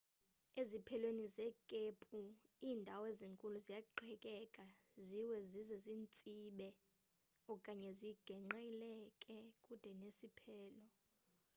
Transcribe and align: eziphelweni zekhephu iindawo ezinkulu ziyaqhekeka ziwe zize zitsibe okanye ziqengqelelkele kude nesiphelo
eziphelweni 0.61 1.25
zekhephu 1.35 2.19
iindawo 2.65 3.05
ezinkulu 3.13 3.57
ziyaqhekeka 3.65 4.65
ziwe 5.05 5.37
zize 5.49 5.77
zitsibe 5.85 6.69
okanye 7.53 7.89
ziqengqelelkele 7.99 9.49
kude 9.65 9.91
nesiphelo 10.01 10.85